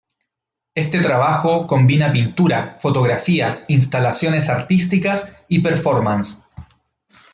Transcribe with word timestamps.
Este 0.73 0.97
trabajo 0.99 1.67
combina 1.67 2.11
pintura, 2.11 2.75
fotografía, 2.79 3.65
instalaciones 3.67 4.49
artísticas 4.49 5.31
y 5.47 5.59
perfomance. 5.59 6.41